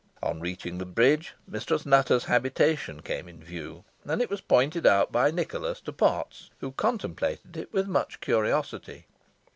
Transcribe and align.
On 0.23 0.39
reaching 0.39 0.79
the 0.79 0.85
bridge, 0.87 1.35
Mistress 1.47 1.85
Nutter's 1.85 2.23
habitation 2.23 3.03
came 3.03 3.27
in 3.27 3.43
view, 3.43 3.83
and 4.03 4.19
it 4.19 4.31
was 4.31 4.41
pointed 4.41 4.87
out 4.87 5.11
by 5.11 5.29
Nicholas 5.29 5.79
to 5.81 5.93
Potts, 5.93 6.49
who 6.59 6.71
contemplated 6.71 7.55
it 7.55 7.71
with 7.71 7.85
much 7.87 8.19
curiosity. 8.19 9.05